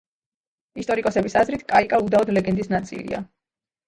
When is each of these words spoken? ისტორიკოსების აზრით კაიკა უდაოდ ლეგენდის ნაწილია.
ისტორიკოსების 0.83 1.35
აზრით 1.41 1.63
კაიკა 1.73 1.99
უდაოდ 2.05 2.31
ლეგენდის 2.39 2.73
ნაწილია. 2.73 3.21